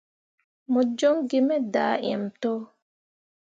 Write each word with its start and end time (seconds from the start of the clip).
Mo 0.71 0.81
joŋ 0.97 1.15
gi 1.29 1.39
me 1.47 1.55
daaǝǝm 1.73 2.23
to. 2.41 2.51